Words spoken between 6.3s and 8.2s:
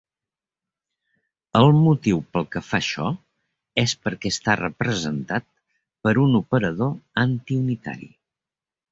operador anti-unitari.